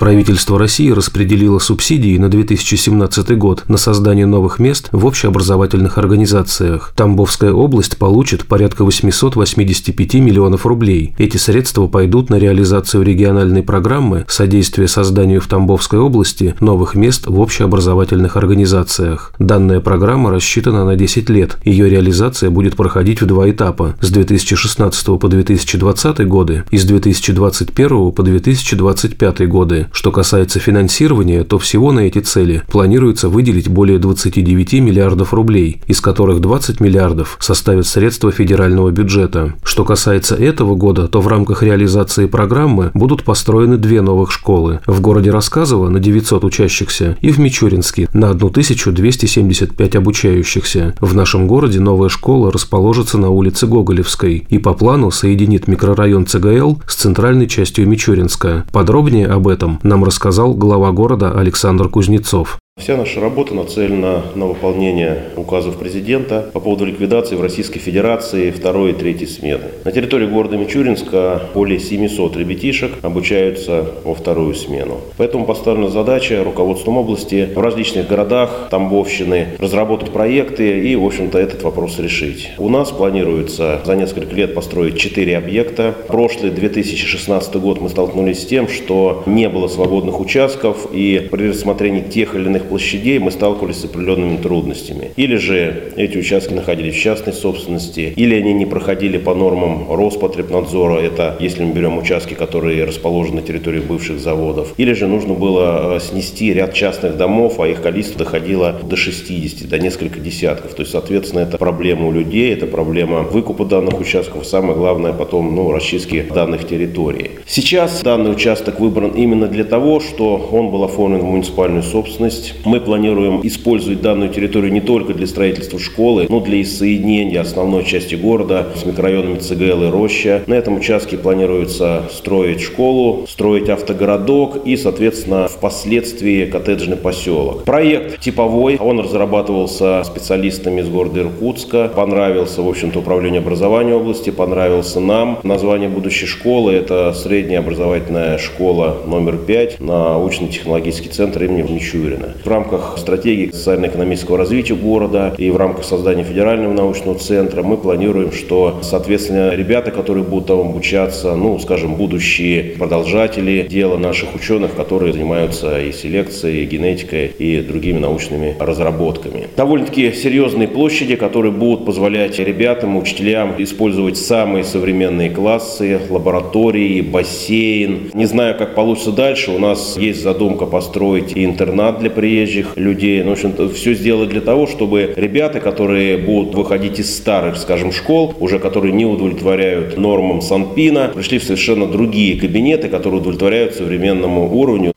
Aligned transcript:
Правительство 0.00 0.58
России 0.58 0.88
распределило 0.92 1.58
субсидии 1.58 2.16
на 2.16 2.30
2017 2.30 3.36
год 3.36 3.64
на 3.68 3.76
создание 3.76 4.24
новых 4.24 4.58
мест 4.58 4.88
в 4.92 5.04
общеобразовательных 5.04 5.98
организациях. 5.98 6.94
Тамбовская 6.96 7.52
область 7.52 7.98
получит 7.98 8.46
порядка 8.46 8.86
885 8.86 10.14
миллионов 10.14 10.64
рублей. 10.64 11.14
Эти 11.18 11.36
средства 11.36 11.86
пойдут 11.86 12.30
на 12.30 12.36
реализацию 12.36 13.02
региональной 13.02 13.62
программы 13.62 14.24
содействия 14.26 14.88
созданию 14.88 15.42
в 15.42 15.48
Тамбовской 15.48 15.98
области 15.98 16.54
новых 16.60 16.94
мест 16.94 17.26
в 17.26 17.38
общеобразовательных 17.38 18.38
организациях. 18.38 19.34
Данная 19.38 19.80
программа 19.80 20.30
рассчитана 20.30 20.86
на 20.86 20.96
10 20.96 21.28
лет. 21.28 21.58
Ее 21.62 21.90
реализация 21.90 22.48
будет 22.48 22.74
проходить 22.74 23.20
в 23.20 23.26
два 23.26 23.50
этапа– 23.50 23.96
с 24.00 24.08
2016 24.08 25.20
по 25.20 25.28
2020 25.28 26.26
годы 26.26 26.64
и 26.70 26.78
с 26.78 26.84
2021 26.84 28.12
по 28.12 28.22
2025 28.22 29.46
годы. 29.46 29.88
Что 29.92 30.12
касается 30.12 30.60
финансирования, 30.60 31.44
то 31.44 31.58
всего 31.58 31.92
на 31.92 32.00
эти 32.00 32.20
цели 32.20 32.62
планируется 32.68 33.28
выделить 33.28 33.68
более 33.68 33.98
29 33.98 34.74
миллиардов 34.74 35.34
рублей, 35.34 35.80
из 35.86 36.00
которых 36.00 36.40
20 36.40 36.80
миллиардов 36.80 37.36
составят 37.40 37.86
средства 37.86 38.30
федерального 38.32 38.90
бюджета. 38.90 39.54
Что 39.62 39.84
касается 39.84 40.36
этого 40.36 40.74
года, 40.74 41.08
то 41.08 41.20
в 41.20 41.28
рамках 41.28 41.62
реализации 41.62 42.26
программы 42.26 42.90
будут 42.94 43.24
построены 43.24 43.76
две 43.76 44.00
новых 44.00 44.30
школы. 44.30 44.80
В 44.86 45.00
городе 45.00 45.30
Рассказово 45.30 45.88
на 45.88 46.00
900 46.00 46.44
учащихся 46.44 47.16
и 47.20 47.30
в 47.30 47.38
Мичуринске 47.38 48.08
на 48.12 48.30
1275 48.30 49.96
обучающихся. 49.96 50.94
В 51.00 51.14
нашем 51.14 51.46
городе 51.46 51.80
новая 51.80 52.08
школа 52.08 52.52
расположится 52.52 53.18
на 53.18 53.30
улице 53.30 53.66
Гоголевской 53.66 54.46
и 54.48 54.58
по 54.58 54.74
плану 54.74 55.10
соединит 55.10 55.66
микрорайон 55.68 56.26
ЦГЛ 56.26 56.82
с 56.86 56.94
центральной 56.94 57.48
частью 57.48 57.88
Мичуринска. 57.88 58.64
Подробнее 58.72 59.26
об 59.26 59.48
этом 59.48 59.79
нам 59.82 60.04
рассказал 60.04 60.54
глава 60.54 60.92
города 60.92 61.32
Александр 61.32 61.88
Кузнецов. 61.88 62.58
Вся 62.80 62.96
наша 62.96 63.20
работа 63.20 63.54
нацелена 63.54 64.22
на 64.34 64.46
выполнение 64.46 65.24
указов 65.36 65.76
президента 65.76 66.50
по 66.54 66.60
поводу 66.60 66.86
ликвидации 66.86 67.36
в 67.36 67.42
Российской 67.42 67.78
Федерации 67.78 68.50
второй 68.50 68.92
и 68.92 68.94
третьей 68.94 69.26
смены. 69.26 69.64
На 69.84 69.92
территории 69.92 70.26
города 70.26 70.56
Мичуринска 70.56 71.42
более 71.52 71.78
700 71.78 72.38
ребятишек 72.38 72.92
обучаются 73.02 73.84
во 74.02 74.14
вторую 74.14 74.54
смену. 74.54 74.96
Поэтому 75.18 75.44
поставлена 75.44 75.90
задача 75.90 76.42
руководством 76.42 76.96
области 76.96 77.50
в 77.54 77.60
различных 77.60 78.08
городах 78.08 78.68
Тамбовщины 78.70 79.48
разработать 79.58 80.10
проекты 80.10 80.80
и, 80.80 80.96
в 80.96 81.04
общем-то, 81.04 81.38
этот 81.38 81.62
вопрос 81.62 81.98
решить. 81.98 82.50
У 82.56 82.70
нас 82.70 82.90
планируется 82.90 83.82
за 83.84 83.94
несколько 83.94 84.34
лет 84.34 84.54
построить 84.54 84.98
4 84.98 85.36
объекта. 85.36 85.94
Прошлый 86.08 86.50
2016 86.50 87.54
год 87.56 87.82
мы 87.82 87.90
столкнулись 87.90 88.42
с 88.42 88.46
тем, 88.46 88.68
что 88.68 89.22
не 89.26 89.50
было 89.50 89.68
свободных 89.68 90.18
участков 90.18 90.88
и 90.92 91.28
при 91.30 91.50
рассмотрении 91.50 92.00
тех 92.00 92.34
или 92.34 92.46
иных 92.46 92.69
площадей 92.70 93.18
мы 93.18 93.32
сталкивались 93.32 93.80
с 93.80 93.84
определенными 93.84 94.36
трудностями. 94.36 95.10
Или 95.16 95.36
же 95.36 95.92
эти 95.96 96.16
участки 96.16 96.54
находились 96.54 96.94
в 96.94 97.00
частной 97.00 97.32
собственности, 97.32 98.12
или 98.16 98.36
они 98.36 98.54
не 98.54 98.64
проходили 98.64 99.18
по 99.18 99.34
нормам 99.34 99.92
Роспотребнадзора, 99.92 101.00
это 101.00 101.36
если 101.40 101.64
мы 101.64 101.74
берем 101.74 101.98
участки, 101.98 102.34
которые 102.34 102.84
расположены 102.84 103.40
на 103.40 103.42
территории 103.42 103.80
бывших 103.80 104.20
заводов. 104.20 104.74
Или 104.76 104.92
же 104.92 105.06
нужно 105.06 105.34
было 105.34 105.96
э, 105.96 106.00
снести 106.00 106.52
ряд 106.52 106.74
частных 106.74 107.16
домов, 107.16 107.58
а 107.58 107.66
их 107.66 107.82
количество 107.82 108.18
доходило 108.18 108.76
до 108.82 108.96
60, 108.96 109.68
до 109.68 109.78
нескольких 109.78 110.22
десятков. 110.22 110.74
То 110.74 110.82
есть, 110.82 110.92
соответственно, 110.92 111.40
это 111.40 111.58
проблема 111.58 112.06
у 112.06 112.12
людей, 112.12 112.52
это 112.52 112.66
проблема 112.66 113.22
выкупа 113.22 113.64
данных 113.64 113.98
участков, 114.00 114.46
самое 114.46 114.76
главное 114.76 115.12
потом 115.12 115.54
ну, 115.54 115.72
расчистки 115.72 116.26
данных 116.32 116.68
территорий. 116.68 117.32
Сейчас 117.46 118.02
данный 118.02 118.30
участок 118.30 118.80
выбран 118.80 119.10
именно 119.10 119.46
для 119.46 119.64
того, 119.64 120.00
что 120.00 120.48
он 120.52 120.70
был 120.70 120.84
оформлен 120.84 121.20
в 121.20 121.24
муниципальную 121.24 121.82
собственность, 121.82 122.49
мы 122.64 122.80
планируем 122.80 123.40
использовать 123.42 124.00
данную 124.00 124.30
территорию 124.30 124.72
не 124.72 124.80
только 124.80 125.14
для 125.14 125.26
строительства 125.26 125.78
школы, 125.78 126.26
но 126.28 126.40
для 126.40 126.64
соединения 126.64 127.40
основной 127.40 127.84
части 127.84 128.14
города 128.14 128.68
с 128.76 128.84
микрорайонами 128.84 129.38
ЦГЛ 129.38 129.84
и 129.84 129.90
Роща. 129.90 130.42
На 130.46 130.54
этом 130.54 130.76
участке 130.76 131.16
планируется 131.16 132.04
строить 132.12 132.60
школу, 132.60 133.26
строить 133.28 133.68
автогородок 133.68 134.66
и, 134.66 134.76
соответственно, 134.76 135.48
впоследствии 135.48 136.46
коттеджный 136.46 136.96
поселок. 136.96 137.64
Проект 137.64 138.20
типовой, 138.20 138.76
он 138.76 139.00
разрабатывался 139.00 140.02
специалистами 140.04 140.80
из 140.80 140.88
города 140.88 141.20
Иркутска, 141.20 141.90
понравился, 141.94 142.62
в 142.62 142.68
общем-то, 142.68 143.00
управлению 143.00 143.40
образования 143.40 143.94
области, 143.94 144.30
понравился 144.30 145.00
нам. 145.00 145.38
Название 145.42 145.88
будущей 145.88 146.26
школы– 146.26 146.72
это 146.74 147.12
средняя 147.12 147.60
образовательная 147.60 148.38
школа 148.38 148.98
номер 149.06 149.36
5, 149.36 149.80
научно-технологический 149.80 151.08
центр 151.08 151.44
имени 151.44 151.62
Мичурина 151.62 152.34
в 152.44 152.48
рамках 152.48 152.96
стратегии 152.98 153.50
социально-экономического 153.50 154.38
развития 154.38 154.74
города 154.74 155.34
и 155.36 155.50
в 155.50 155.56
рамках 155.56 155.84
создания 155.84 156.24
федерального 156.24 156.72
научного 156.72 157.18
центра 157.18 157.62
мы 157.62 157.76
планируем, 157.76 158.32
что, 158.32 158.78
соответственно, 158.82 159.54
ребята, 159.54 159.90
которые 159.90 160.24
будут 160.24 160.46
там 160.46 160.60
обучаться, 160.60 161.36
ну, 161.36 161.58
скажем, 161.58 161.94
будущие 161.94 162.76
продолжатели 162.78 163.66
дела 163.68 163.98
наших 163.98 164.34
ученых, 164.34 164.74
которые 164.74 165.12
занимаются 165.12 165.80
и 165.80 165.92
селекцией, 165.92 166.64
и 166.64 166.66
генетикой, 166.66 167.26
и 167.38 167.60
другими 167.60 167.98
научными 167.98 168.56
разработками. 168.58 169.48
Довольно-таки 169.56 170.12
серьезные 170.12 170.68
площади, 170.68 171.16
которые 171.16 171.52
будут 171.52 171.84
позволять 171.84 172.38
ребятам, 172.38 172.96
учителям 172.96 173.54
использовать 173.58 174.16
самые 174.16 174.64
современные 174.64 175.30
классы, 175.30 176.00
лаборатории, 176.08 177.00
бассейн. 177.00 178.10
Не 178.14 178.26
знаю, 178.26 178.56
как 178.56 178.74
получится 178.74 179.12
дальше. 179.12 179.50
У 179.50 179.58
нас 179.58 179.96
есть 179.96 180.22
задумка 180.22 180.66
построить 180.66 181.36
и 181.36 181.44
интернат 181.44 181.98
для 181.98 182.10
приезжих 182.10 182.29
приезжих 182.30 182.76
людей. 182.76 183.22
Ну, 183.24 183.30
в 183.30 183.32
общем-то, 183.32 183.68
все 183.70 183.94
сделать 183.94 184.28
для 184.28 184.40
того, 184.40 184.68
чтобы 184.68 185.12
ребята, 185.16 185.58
которые 185.58 186.16
будут 186.16 186.54
выходить 186.54 187.00
из 187.00 187.16
старых, 187.16 187.56
скажем, 187.56 187.90
школ, 187.90 188.34
уже 188.38 188.60
которые 188.60 188.92
не 188.92 189.04
удовлетворяют 189.04 189.98
нормам 189.98 190.40
Санпина, 190.40 191.10
пришли 191.12 191.38
в 191.40 191.42
совершенно 191.42 191.86
другие 191.86 192.38
кабинеты, 192.38 192.88
которые 192.88 193.20
удовлетворяют 193.20 193.74
современному 193.74 194.48
уровню. 194.48 194.92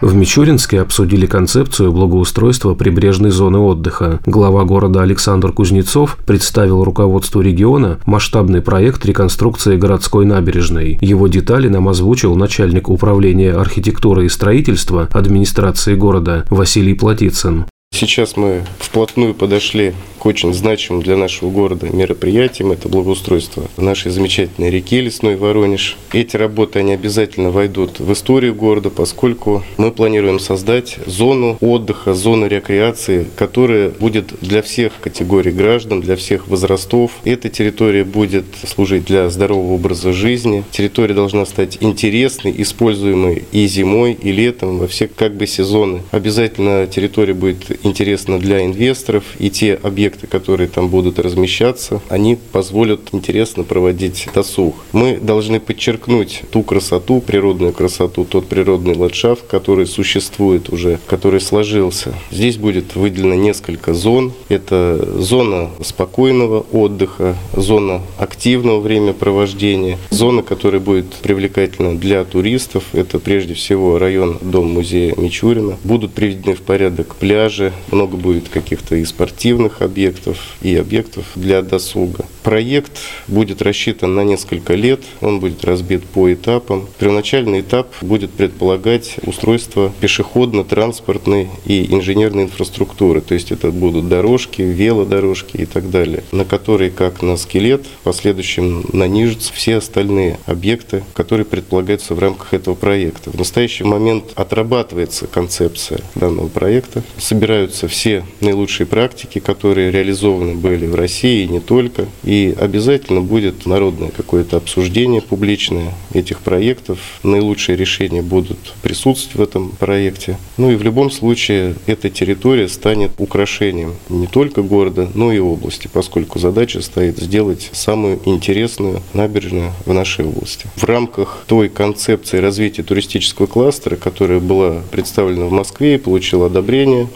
В 0.00 0.14
Мичуринске 0.14 0.80
обсудили 0.80 1.26
концепцию 1.26 1.92
благоустройства 1.92 2.74
прибрежной 2.74 3.30
зоны 3.30 3.58
отдыха. 3.58 4.20
Глава 4.26 4.64
города 4.64 5.02
Александр 5.02 5.50
Кузнецов 5.50 6.18
представил 6.24 6.84
руководству 6.84 7.40
региона 7.40 7.98
масштабный 8.06 8.62
проект 8.62 9.04
реконструкции 9.04 9.76
городской 9.76 10.24
набережной. 10.24 10.98
Его 11.00 11.26
детали 11.26 11.66
нам 11.66 11.88
озвучил 11.88 12.36
начальник 12.36 12.88
управления 12.88 13.52
архитектуры 13.54 14.26
и 14.26 14.28
строительства 14.28 15.08
администрации 15.12 15.96
города 15.96 16.44
Василий 16.48 16.94
Платицын. 16.94 17.66
Сейчас 17.98 18.36
мы 18.36 18.62
вплотную 18.78 19.34
подошли 19.34 19.92
к 20.20 20.26
очень 20.26 20.54
значимым 20.54 21.02
для 21.02 21.16
нашего 21.16 21.50
города 21.50 21.88
мероприятиям. 21.88 22.70
Это 22.70 22.88
благоустройство 22.88 23.68
нашей 23.76 24.12
замечательной 24.12 24.70
реки 24.70 25.00
Лесной 25.00 25.34
Воронеж. 25.34 25.96
Эти 26.12 26.36
работы, 26.36 26.78
они 26.78 26.92
обязательно 26.92 27.50
войдут 27.50 27.98
в 27.98 28.12
историю 28.12 28.54
города, 28.54 28.90
поскольку 28.90 29.64
мы 29.78 29.90
планируем 29.90 30.38
создать 30.38 30.98
зону 31.06 31.56
отдыха, 31.60 32.14
зону 32.14 32.46
рекреации, 32.46 33.26
которая 33.36 33.90
будет 33.90 34.32
для 34.40 34.62
всех 34.62 34.92
категорий 35.00 35.50
граждан, 35.50 36.00
для 36.00 36.14
всех 36.14 36.46
возрастов. 36.46 37.12
Эта 37.24 37.48
территория 37.48 38.04
будет 38.04 38.44
служить 38.64 39.06
для 39.06 39.28
здорового 39.28 39.74
образа 39.74 40.12
жизни. 40.12 40.62
Территория 40.70 41.14
должна 41.14 41.46
стать 41.46 41.78
интересной, 41.80 42.54
используемой 42.58 43.42
и 43.50 43.66
зимой, 43.66 44.12
и 44.12 44.30
летом, 44.30 44.78
во 44.78 44.86
все 44.86 45.08
как 45.08 45.34
бы 45.34 45.48
сезоны. 45.48 46.02
Обязательно 46.12 46.86
территория 46.86 47.34
будет 47.34 47.84
интересно 47.88 48.38
для 48.38 48.64
инвесторов, 48.64 49.24
и 49.38 49.50
те 49.50 49.74
объекты, 49.74 50.26
которые 50.26 50.68
там 50.68 50.88
будут 50.88 51.18
размещаться, 51.18 52.00
они 52.08 52.38
позволят 52.52 53.00
интересно 53.12 53.64
проводить 53.64 54.28
досуг. 54.34 54.76
Мы 54.92 55.18
должны 55.18 55.60
подчеркнуть 55.60 56.42
ту 56.50 56.62
красоту, 56.62 57.20
природную 57.20 57.72
красоту, 57.72 58.24
тот 58.24 58.46
природный 58.46 58.94
ландшафт, 58.94 59.46
который 59.46 59.86
существует 59.86 60.70
уже, 60.70 60.98
который 61.06 61.40
сложился. 61.40 62.14
Здесь 62.30 62.56
будет 62.56 62.94
выделено 62.94 63.34
несколько 63.34 63.94
зон. 63.94 64.32
Это 64.48 65.18
зона 65.18 65.70
спокойного 65.82 66.64
отдыха, 66.72 67.36
зона 67.54 68.02
активного 68.18 68.80
времяпровождения, 68.80 69.98
зона, 70.10 70.42
которая 70.42 70.80
будет 70.80 71.06
привлекательна 71.14 71.96
для 71.96 72.24
туристов. 72.24 72.84
Это 72.92 73.18
прежде 73.18 73.54
всего 73.54 73.98
район 73.98 74.38
Дом-музея 74.40 75.14
Мичурина. 75.16 75.76
Будут 75.84 76.12
приведены 76.12 76.54
в 76.54 76.62
порядок 76.62 77.16
пляжи, 77.16 77.72
много 77.90 78.16
будет 78.16 78.48
каких-то 78.48 78.96
и 78.96 79.04
спортивных 79.04 79.82
объектов, 79.82 80.56
и 80.62 80.74
объектов 80.76 81.24
для 81.34 81.62
досуга. 81.62 82.24
Проект 82.42 82.92
будет 83.26 83.62
рассчитан 83.62 84.14
на 84.14 84.24
несколько 84.24 84.74
лет, 84.74 85.00
он 85.20 85.40
будет 85.40 85.64
разбит 85.64 86.04
по 86.04 86.32
этапам. 86.32 86.88
Первоначальный 86.98 87.60
этап 87.60 87.92
будет 88.00 88.30
предполагать 88.30 89.16
устройство 89.26 89.92
пешеходно-транспортной 90.00 91.48
и 91.66 91.92
инженерной 91.92 92.44
инфраструктуры, 92.44 93.20
то 93.20 93.34
есть 93.34 93.52
это 93.52 93.70
будут 93.70 94.08
дорожки, 94.08 94.62
велодорожки 94.62 95.58
и 95.58 95.66
так 95.66 95.90
далее, 95.90 96.24
на 96.32 96.44
которые, 96.44 96.90
как 96.90 97.22
на 97.22 97.36
скелет, 97.36 97.84
в 98.00 98.04
последующем 98.04 98.84
нанижатся 98.92 99.52
все 99.52 99.76
остальные 99.76 100.38
объекты, 100.46 101.04
которые 101.14 101.44
предполагаются 101.44 102.14
в 102.14 102.18
рамках 102.18 102.54
этого 102.54 102.74
проекта. 102.74 103.30
В 103.30 103.38
настоящий 103.38 103.84
момент 103.84 104.32
отрабатывается 104.34 105.26
концепция 105.26 106.00
данного 106.14 106.48
проекта, 106.48 107.02
собираются 107.18 107.67
все 107.72 108.24
наилучшие 108.40 108.86
практики, 108.86 109.38
которые 109.38 109.90
реализованы 109.90 110.54
были 110.54 110.86
в 110.86 110.94
России 110.94 111.44
и 111.44 111.48
не 111.48 111.60
только, 111.60 112.06
и 112.24 112.54
обязательно 112.58 113.20
будет 113.20 113.66
народное 113.66 114.10
какое-то 114.10 114.56
обсуждение 114.56 115.20
публичное 115.20 115.94
этих 116.14 116.40
проектов. 116.40 116.98
Наилучшие 117.22 117.76
решения 117.76 118.22
будут 118.22 118.74
присутствовать 118.82 119.34
в 119.34 119.40
этом 119.42 119.70
проекте. 119.70 120.38
Ну 120.56 120.70
и 120.70 120.76
в 120.76 120.82
любом 120.82 121.10
случае 121.10 121.74
эта 121.86 122.10
территория 122.10 122.68
станет 122.68 123.12
украшением 123.18 123.94
не 124.08 124.26
только 124.26 124.62
города, 124.62 125.08
но 125.14 125.32
и 125.32 125.38
области, 125.38 125.88
поскольку 125.92 126.38
задача 126.38 126.80
стоит 126.80 127.18
сделать 127.18 127.70
самую 127.72 128.20
интересную 128.24 129.02
набережную 129.14 129.72
в 129.84 129.92
нашей 129.92 130.24
области. 130.24 130.66
В 130.76 130.84
рамках 130.84 131.44
той 131.46 131.68
концепции 131.68 132.38
развития 132.38 132.82
туристического 132.82 133.46
кластера, 133.46 133.96
которая 133.96 134.40
была 134.40 134.82
представлена 134.90 135.46
в 135.46 135.52
Москве 135.52 135.96
и 135.96 135.98
получила 135.98 136.46
одобрение, 136.46 137.08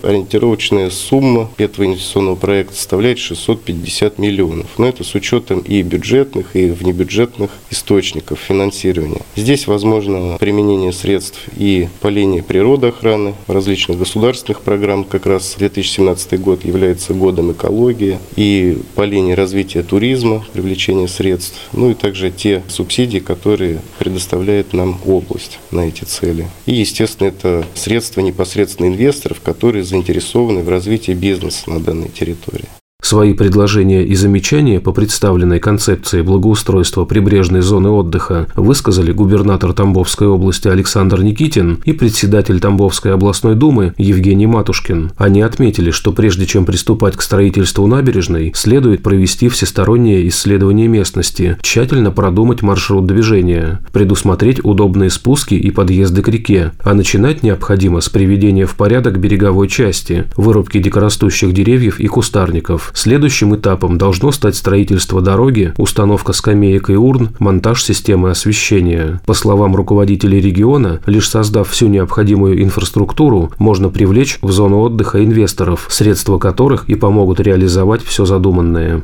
ориентировочная 0.42 0.90
сумма 0.90 1.50
этого 1.56 1.86
инвестиционного 1.86 2.34
проекта 2.34 2.74
составляет 2.74 3.18
650 3.18 4.18
миллионов. 4.18 4.66
Но 4.76 4.88
это 4.88 5.04
с 5.04 5.14
учетом 5.14 5.60
и 5.60 5.82
бюджетных, 5.82 6.56
и 6.56 6.70
внебюджетных 6.70 7.50
источников 7.70 8.40
финансирования. 8.40 9.22
Здесь 9.36 9.66
возможно 9.66 10.36
применение 10.38 10.92
средств 10.92 11.40
и 11.56 11.88
по 12.00 12.08
линии 12.08 12.40
природоохраны, 12.40 13.34
различных 13.46 13.98
государственных 13.98 14.62
программ. 14.62 15.04
Как 15.04 15.26
раз 15.26 15.54
2017 15.58 16.40
год 16.40 16.64
является 16.64 17.14
годом 17.14 17.52
экологии. 17.52 18.18
И 18.36 18.78
по 18.94 19.02
линии 19.02 19.32
развития 19.32 19.82
туризма, 19.82 20.44
привлечения 20.52 21.06
средств. 21.06 21.58
Ну 21.72 21.90
и 21.90 21.94
также 21.94 22.30
те 22.30 22.62
субсидии, 22.68 23.18
которые 23.18 23.80
предоставляет 23.98 24.72
нам 24.72 24.98
область 25.06 25.58
на 25.70 25.86
эти 25.86 26.04
цели. 26.04 26.48
И, 26.66 26.74
естественно, 26.74 27.28
это 27.28 27.64
средства 27.74 28.20
непосредственно 28.20 28.88
инвесторов, 28.88 29.40
которые 29.40 29.84
заинтересованы 29.84 30.31
в 30.62 30.68
развитии 30.68 31.12
бизнеса 31.12 31.70
на 31.70 31.80
данной 31.80 32.08
территории. 32.08 32.68
Свои 33.12 33.34
предложения 33.34 34.06
и 34.06 34.14
замечания 34.14 34.80
по 34.80 34.90
представленной 34.90 35.60
концепции 35.60 36.22
благоустройства 36.22 37.04
прибрежной 37.04 37.60
зоны 37.60 37.90
отдыха 37.90 38.46
высказали 38.56 39.12
губернатор 39.12 39.74
Тамбовской 39.74 40.28
области 40.28 40.68
Александр 40.68 41.22
Никитин 41.22 41.82
и 41.84 41.92
председатель 41.92 42.58
Тамбовской 42.58 43.12
областной 43.12 43.54
думы 43.54 43.92
Евгений 43.98 44.46
Матушкин. 44.46 45.12
Они 45.18 45.42
отметили, 45.42 45.90
что 45.90 46.12
прежде 46.12 46.46
чем 46.46 46.64
приступать 46.64 47.14
к 47.14 47.20
строительству 47.20 47.86
набережной, 47.86 48.52
следует 48.54 49.02
провести 49.02 49.50
всестороннее 49.50 50.26
исследование 50.28 50.88
местности, 50.88 51.58
тщательно 51.60 52.12
продумать 52.12 52.62
маршрут 52.62 53.06
движения, 53.06 53.80
предусмотреть 53.92 54.64
удобные 54.64 55.10
спуски 55.10 55.52
и 55.52 55.70
подъезды 55.70 56.22
к 56.22 56.28
реке, 56.28 56.72
а 56.82 56.94
начинать 56.94 57.42
необходимо 57.42 58.00
с 58.00 58.08
приведения 58.08 58.64
в 58.64 58.74
порядок 58.74 59.20
береговой 59.20 59.68
части, 59.68 60.30
вырубки 60.34 60.78
дикорастущих 60.78 61.52
деревьев 61.52 62.00
и 62.00 62.06
кустарников, 62.06 62.90
Следующим 63.02 63.56
этапом 63.56 63.98
должно 63.98 64.30
стать 64.30 64.54
строительство 64.54 65.20
дороги, 65.20 65.74
установка 65.76 66.32
скамеек 66.32 66.88
и 66.88 66.94
урн, 66.94 67.30
монтаж 67.40 67.82
системы 67.82 68.30
освещения. 68.30 69.20
По 69.26 69.34
словам 69.34 69.74
руководителей 69.74 70.40
региона, 70.40 71.00
лишь 71.06 71.28
создав 71.28 71.68
всю 71.68 71.88
необходимую 71.88 72.62
инфраструктуру, 72.62 73.50
можно 73.58 73.88
привлечь 73.88 74.38
в 74.40 74.52
зону 74.52 74.78
отдыха 74.78 75.24
инвесторов, 75.24 75.88
средства 75.90 76.38
которых 76.38 76.88
и 76.88 76.94
помогут 76.94 77.40
реализовать 77.40 78.04
все 78.04 78.24
задуманное. 78.24 79.02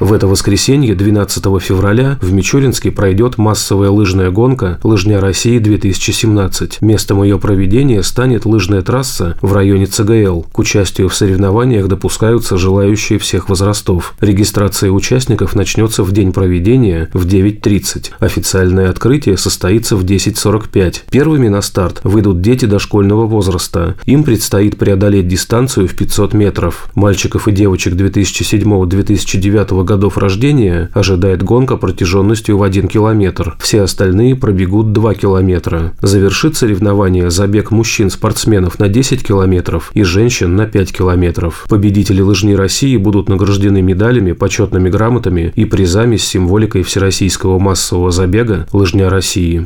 В 0.00 0.12
это 0.12 0.26
воскресенье, 0.26 0.96
12 0.96 1.44
февраля, 1.62 2.18
в 2.20 2.32
Мичуринске 2.32 2.90
пройдет 2.90 3.38
массовая 3.38 3.90
лыжная 3.90 4.32
гонка 4.32 4.80
«Лыжня 4.82 5.20
России-2017». 5.20 6.78
Местом 6.80 7.22
ее 7.22 7.38
проведения 7.38 8.02
станет 8.02 8.44
лыжная 8.44 8.82
трасса 8.82 9.38
в 9.40 9.52
районе 9.52 9.86
ЦГЛ. 9.86 10.46
К 10.50 10.58
участию 10.58 11.08
в 11.08 11.14
соревнованиях 11.14 11.86
допускаются 11.86 12.58
желающие 12.58 13.20
всех 13.20 13.48
возрастов. 13.48 14.14
Регистрация 14.20 14.90
участников 14.90 15.54
начнется 15.54 16.02
в 16.02 16.10
день 16.10 16.32
проведения 16.32 17.08
в 17.12 17.24
9.30. 17.24 18.14
Официальное 18.18 18.90
открытие 18.90 19.36
состоится 19.36 19.94
в 19.94 20.04
10.45. 20.04 21.02
Первыми 21.08 21.46
на 21.46 21.62
старт 21.62 22.00
выйдут 22.02 22.40
дети 22.40 22.64
дошкольного 22.64 23.26
возраста. 23.26 23.94
Им 24.06 24.24
предстоит 24.24 24.76
преодолеть 24.76 25.28
дистанцию 25.28 25.86
в 25.86 25.94
500 25.94 26.34
метров. 26.34 26.88
Мальчиков 26.96 27.46
и 27.46 27.52
девочек 27.52 27.94
2007-2009 27.94 29.84
годов 29.94 30.18
рождения 30.18 30.90
ожидает 30.92 31.44
гонка 31.44 31.76
протяженностью 31.76 32.58
в 32.58 32.64
1 32.64 32.88
километр. 32.88 33.56
Все 33.60 33.82
остальные 33.82 34.34
пробегут 34.34 34.92
2 34.92 35.14
километра. 35.14 35.92
Завершит 36.00 36.56
соревнование 36.56 37.30
забег 37.30 37.70
мужчин-спортсменов 37.70 38.80
на 38.80 38.88
10 38.88 39.24
километров 39.24 39.92
и 39.94 40.02
женщин 40.02 40.56
на 40.56 40.66
5 40.66 40.92
километров. 40.92 41.66
Победители 41.68 42.22
лыжни 42.22 42.54
России 42.54 42.96
будут 42.96 43.28
награждены 43.28 43.82
медалями, 43.82 44.32
почетными 44.32 44.90
грамотами 44.90 45.52
и 45.54 45.64
призами 45.64 46.16
с 46.16 46.26
символикой 46.26 46.82
Всероссийского 46.82 47.60
массового 47.60 48.10
забега 48.10 48.66
«Лыжня 48.72 49.08
России». 49.08 49.64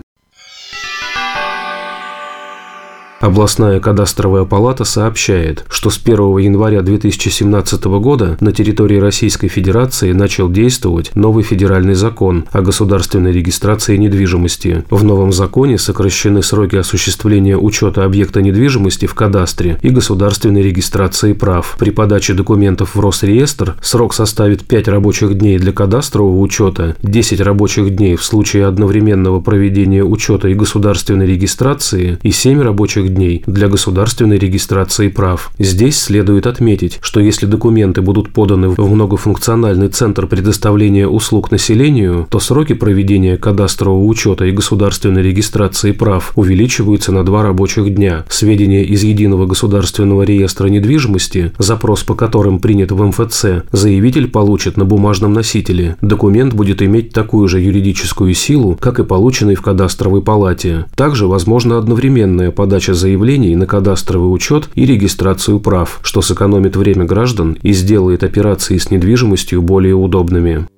Областная 3.21 3.81
кадастровая 3.81 4.45
палата 4.45 4.85
сообщает, 4.85 5.65
что 5.69 5.91
с 5.91 6.01
1 6.03 6.39
января 6.39 6.83
2017 6.83 7.85
года 7.85 8.37
на 8.39 8.53
территории 8.53 8.99
Российской 8.99 9.49
Федерации 9.49 10.13
начал 10.13 10.49
действовать 10.49 11.11
новый 11.17 11.43
федеральный 11.43 11.95
закон 11.95 12.45
о 12.53 12.61
государственной 12.61 13.33
регистрации 13.33 13.97
недвижимости. 13.97 14.85
В 14.89 15.03
новом 15.03 15.33
законе 15.33 15.79
сокращены 15.79 16.45
сроки 16.45 16.77
осуществления 16.77 17.59
учета 17.59 18.05
объекта 18.05 18.41
недвижимости 18.41 19.07
в 19.07 19.15
кадастре 19.15 19.79
и 19.83 19.91
государственной 19.91 20.63
регистрации 20.63 21.33
прав. 21.33 21.75
При 21.77 21.91
подаче 21.91 22.35
документов 22.35 22.95
в 22.95 23.01
Росреестр 23.01 23.75
срок 23.83 24.15
составит 24.15 24.65
5 24.65 24.87
рабочих 24.87 25.37
дней 25.37 25.59
для 25.59 25.73
кадастрового 25.73 26.39
учета, 26.39 26.95
10 27.03 27.41
рабочих 27.41 27.97
дней 27.97 28.15
в 28.15 28.23
случае 28.23 28.67
одновременного 28.67 29.41
проведения 29.41 30.05
учета 30.05 30.47
и 30.47 30.55
государственной 30.55 31.27
регистрации 31.27 32.21
и 32.23 32.31
7 32.31 32.61
рабочих 32.63 33.08
дней 33.09 33.43
для 33.47 33.69
государственной 33.69 34.39
регистрации 34.39 35.09
прав. 35.09 35.51
Здесь 35.59 35.99
следует 35.99 36.47
отметить, 36.47 36.99
что 37.01 37.21
если 37.21 37.47
документы 37.47 38.03
будут 38.03 38.31
поданы 38.33 38.69
в 38.69 38.91
многофункциональный 38.91 39.89
центр 39.89 40.27
предоставления 40.27 41.09
услуг 41.09 41.51
населению, 41.51 42.27
то 42.31 42.39
сроки 42.39 42.75
проведения 42.75 43.37
кадастрового 43.37 44.05
учета 44.05 44.45
и 44.45 44.53
государственной 44.53 45.23
регистрации 45.23 45.93
прав 45.93 46.33
увеличиваются 46.37 47.13
на 47.13 47.25
два 47.25 47.43
рабочих 47.43 47.95
дня. 47.95 48.25
Сведения 48.29 48.85
из 48.85 49.03
Единого 49.03 49.47
государственного 49.47 50.23
реестра 50.23 50.69
недвижимости, 50.69 51.53
запрос 51.59 52.03
по 52.03 52.15
которым 52.15 52.61
принят 52.61 52.93
в 52.93 53.03
МФЦ, 53.03 53.65
заявитель 53.73 54.29
получит 54.29 54.77
на 54.77 54.85
бумажном 54.85 55.33
носителе. 55.33 55.97
Документ 56.01 56.55
будет 56.55 56.83
иметь 56.83 57.13
такую 57.13 57.49
же 57.49 57.61
юридическую 57.61 58.35
силу, 58.35 58.77
как 58.81 58.99
и 58.99 59.05
полученный 59.05 59.55
в 59.55 59.63
кадастровой 59.63 60.23
палате. 60.23 60.87
Также 60.95 61.27
возможна 61.27 61.79
одновременная 61.79 62.51
подача 62.51 62.95
заявлений 62.99 63.57
на 63.57 63.65
кадастровый 63.67 64.31
учет 64.35 64.69
и 64.75 64.85
регистрацию 64.85 65.59
прав, 65.61 66.01
что 66.03 66.21
сэкономит 66.21 66.77
время 66.77 67.07
граждан 67.07 67.57
и 67.63 67.73
сделает 67.73 68.23
операции 68.23 68.77
с 68.77 68.91
недвижимостью 68.91 69.63
более 69.63 69.95
удобными. 69.95 70.69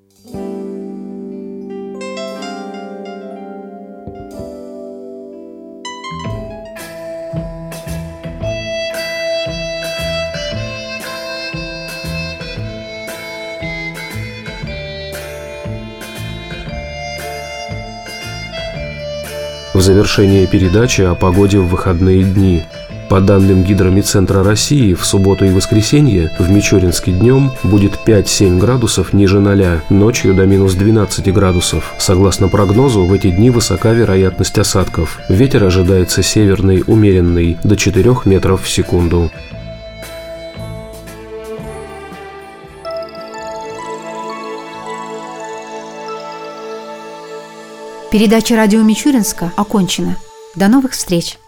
В 19.72 19.80
завершение 19.80 20.48
передачи 20.48 21.02
о 21.02 21.14
погоде 21.14 21.58
в 21.58 21.68
выходные 21.68 22.24
дни. 22.24 22.64
По 23.08 23.20
данным 23.20 23.62
Гидромедцентра 23.62 24.42
России, 24.42 24.94
в 24.94 25.04
субботу 25.04 25.44
и 25.44 25.50
воскресенье 25.50 26.32
в 26.40 26.50
Мичуринске 26.50 27.12
днем 27.12 27.52
будет 27.62 27.92
5-7 28.04 28.58
градусов 28.58 29.12
ниже 29.12 29.38
0, 29.38 29.80
ночью 29.88 30.34
до 30.34 30.44
минус 30.44 30.74
12 30.74 31.32
градусов. 31.32 31.94
Согласно 31.98 32.48
прогнозу, 32.48 33.04
в 33.04 33.12
эти 33.12 33.30
дни 33.30 33.50
высока 33.50 33.92
вероятность 33.92 34.58
осадков. 34.58 35.20
Ветер 35.28 35.62
ожидается 35.62 36.24
северный, 36.24 36.82
умеренный, 36.84 37.56
до 37.62 37.76
4 37.76 38.16
метров 38.24 38.64
в 38.64 38.68
секунду. 38.68 39.30
Передача 48.10 48.56
радио 48.56 48.82
Мичуринска 48.82 49.52
окончена. 49.56 50.16
До 50.56 50.66
новых 50.66 50.92
встреч! 50.92 51.39